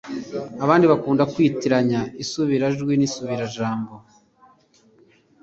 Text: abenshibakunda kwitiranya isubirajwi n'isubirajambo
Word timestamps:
abenshibakunda 0.63 1.23
kwitiranya 1.33 2.01
isubirajwi 2.23 2.93
n'isubirajambo 2.95 3.93